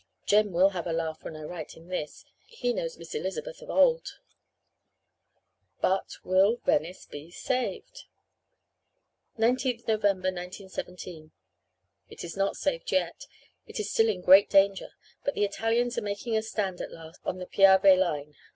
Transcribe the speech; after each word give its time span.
"Jem 0.25 0.51
will 0.51 0.69
have 0.69 0.87
a 0.87 0.93
laugh 0.93 1.23
when 1.23 1.35
I 1.35 1.43
write 1.43 1.77
him 1.77 1.87
this. 1.89 2.25
He 2.47 2.73
knows 2.73 2.97
Miss 2.97 3.13
Elizabeth 3.13 3.61
of 3.61 3.69
old. 3.69 4.17
"But 5.79 6.15
will 6.23 6.55
Venice 6.65 7.05
be 7.05 7.29
saved?" 7.29 8.05
19th 9.37 9.87
November 9.87 10.29
1917 10.33 11.33
"It 12.09 12.23
is 12.23 12.35
not 12.35 12.55
saved 12.57 12.91
yet 12.91 13.27
it 13.67 13.79
is 13.79 13.91
still 13.91 14.09
in 14.09 14.21
great 14.21 14.49
danger. 14.49 14.89
But 15.23 15.35
the 15.35 15.45
Italians 15.45 15.99
are 15.99 16.01
making 16.01 16.35
a 16.35 16.41
stand 16.41 16.81
at 16.81 16.91
last 16.91 17.21
on 17.23 17.37
the 17.37 17.45
Piave 17.45 17.95
line. 17.95 18.33